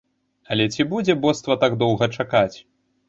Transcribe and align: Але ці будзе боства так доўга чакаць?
Але 0.53 0.65
ці 0.77 0.87
будзе 0.95 1.15
боства 1.25 1.59
так 1.65 1.77
доўга 1.85 2.05
чакаць? 2.21 2.57